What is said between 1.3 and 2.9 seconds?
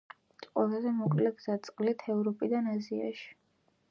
გზა წყლით ევროპიდან